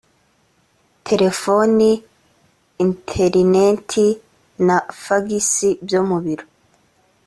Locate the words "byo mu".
5.85-6.17